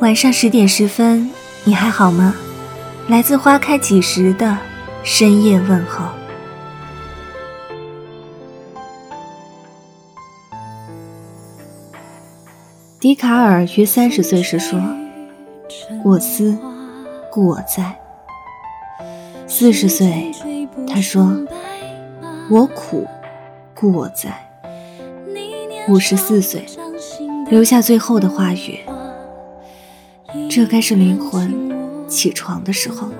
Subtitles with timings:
[0.00, 1.30] 晚上十点十分，
[1.62, 2.34] 你还好吗？
[3.08, 4.56] 来自花开几时的
[5.04, 6.06] 深夜问候。
[12.98, 14.80] 笛卡尔于三十岁时说
[16.02, 16.56] ：“我思，
[17.30, 17.94] 故我在。”
[19.46, 20.32] 四十岁，
[20.88, 21.30] 他说
[22.48, 23.06] ：“我苦，
[23.74, 24.32] 故我在。”
[25.88, 26.64] 五十四岁，
[27.50, 28.80] 留下最后的话语
[30.50, 31.70] ：“这该是灵魂
[32.08, 33.14] 起床的时候了。”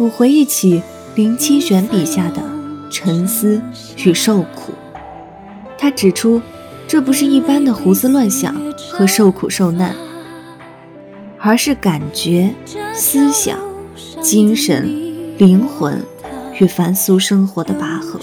[0.00, 0.82] 我回忆起
[1.14, 2.42] 林清玄笔下的
[2.90, 3.60] 沉思
[3.98, 4.72] 与受苦，
[5.76, 6.40] 他指出，
[6.86, 8.56] 这不是一般的胡思乱想
[8.90, 9.94] 和受苦受难，
[11.38, 12.54] 而是感觉、
[12.94, 13.58] 思想、
[14.22, 14.88] 精神、
[15.36, 16.02] 灵魂
[16.58, 18.18] 与凡俗生活的拔河。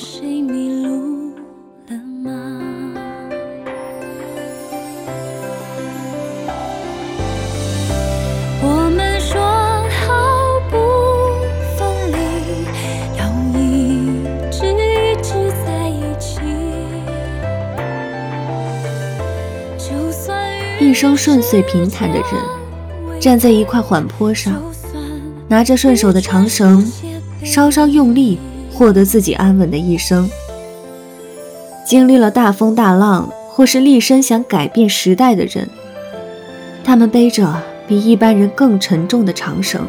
[20.86, 24.54] 一生顺遂平坦的人，站在一块缓坡上，
[25.48, 26.86] 拿着顺手的长绳，
[27.44, 28.38] 稍稍用力，
[28.72, 30.30] 获得自己安稳的一生。
[31.88, 35.68] 经历了大风大浪，或是立身想改变时代的人，
[36.84, 37.52] 他们背着
[37.88, 39.88] 比一般人更沉重的长绳，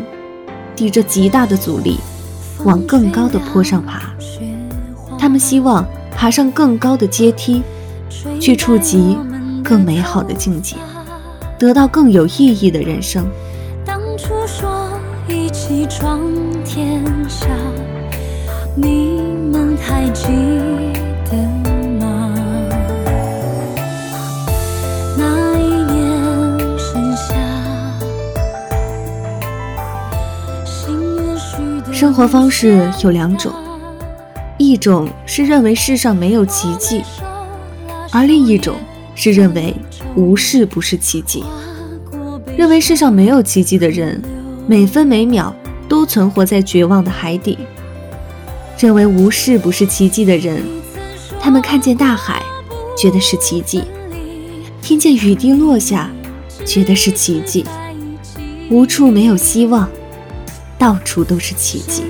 [0.75, 1.99] 抵着极大的阻力，
[2.65, 4.15] 往更高的坡上爬。
[5.19, 7.63] 他们希望爬上更高的阶梯，
[8.41, 9.19] 去触及。
[9.69, 10.77] 更美好的境界，
[11.59, 13.29] 得到更有意义的人生。
[13.85, 14.89] 当初说
[15.27, 16.21] 一起闯
[16.65, 17.49] 天下，
[18.77, 20.29] 你们还记
[21.25, 21.37] 得
[21.99, 22.33] 吗？
[25.19, 27.35] 那一年盛夏，
[31.93, 33.53] 生活方式有两种，
[34.59, 37.03] 一种是认为世上没有奇迹，
[38.13, 38.77] 而另一种。
[39.17, 39.75] 是认为
[40.15, 41.43] 无事不是奇迹，
[42.57, 44.23] 认为世上没有奇迹的人，
[44.69, 45.53] 每分每秒
[45.89, 47.59] 都存活在绝望的海底。
[48.79, 50.63] 认为无事不是奇迹的人，
[51.41, 52.43] 他们看见大海，
[52.97, 53.81] 觉得是奇迹；
[54.83, 56.11] 听见雨滴落下，
[56.67, 57.65] 觉得是奇迹。
[58.69, 59.89] 无处没有希望，
[60.79, 62.03] 到处都是奇迹。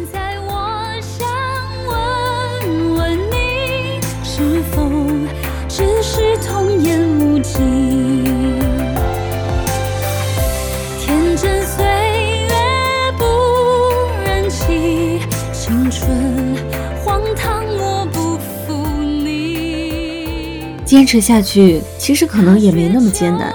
[15.96, 16.54] 蠢，
[17.02, 23.54] 荒唐，我不服你坚持下去，其实可能也没那么艰难。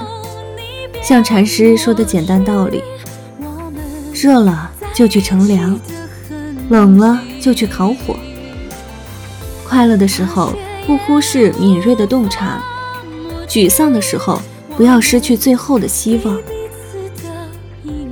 [1.04, 2.82] 像禅师说的简单道理：
[4.12, 5.80] 热了就去乘凉，
[6.70, 8.18] 冷了就去烤火。
[9.64, 10.52] 快乐的时候
[10.88, 12.60] 不忽视敏锐的洞察，
[13.48, 14.42] 沮丧的时候
[14.76, 16.40] 不要失去最后的希望。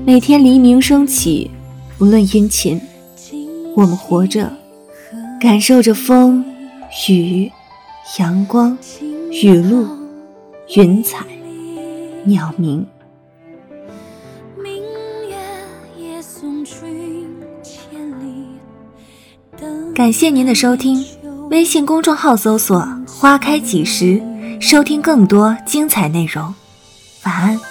[0.06, 1.50] 每天黎明升起，
[1.98, 2.80] 不论阴晴，
[3.76, 4.52] 我们活着，
[5.40, 6.44] 感受着风
[7.08, 7.52] 雨。
[8.18, 8.76] 阳光、
[9.32, 9.88] 雨露、
[10.76, 11.24] 云彩、
[12.24, 12.84] 鸟鸣。
[19.94, 21.06] 感谢您的收听，
[21.52, 24.20] 微信公众号搜索“花开几时”，
[24.60, 26.52] 收听更多精彩内容。
[27.26, 27.69] 晚安。